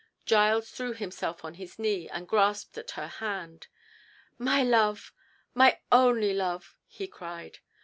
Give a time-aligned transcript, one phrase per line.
[0.25, 3.67] Giles threw himself on his knee and grasped at her hand.
[4.39, 7.59] "My love!—my only love!" he cried.